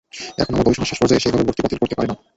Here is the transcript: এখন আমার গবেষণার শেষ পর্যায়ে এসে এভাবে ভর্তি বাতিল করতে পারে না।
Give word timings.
এখন 0.41 0.51
আমার 0.55 0.65
গবেষণার 0.67 0.89
শেষ 0.91 0.99
পর্যায়ে 1.01 1.19
এসে 1.21 1.29
এভাবে 1.29 1.45
ভর্তি 1.47 1.61
বাতিল 1.63 1.79
করতে 1.81 1.95
পারে 1.97 2.07
না। 2.11 2.15